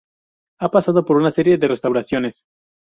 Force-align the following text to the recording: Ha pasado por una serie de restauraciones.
Ha 0.61 0.71
pasado 0.71 1.05
por 1.05 1.17
una 1.17 1.29
serie 1.29 1.59
de 1.59 1.67
restauraciones. 1.67 2.45